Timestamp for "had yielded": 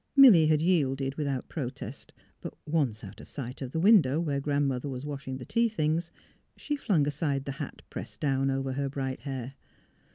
0.47-1.13